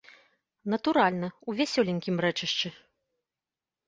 Натуральна, 0.73 1.27
у 1.49 1.53
вясёленькім 1.59 2.15
рэчышчы. 2.25 2.71